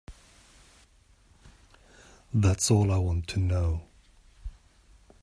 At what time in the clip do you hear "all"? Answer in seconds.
2.71-2.91